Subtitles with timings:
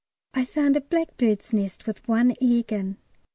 [0.33, 2.97] I found a blackbird's nest with one egg in.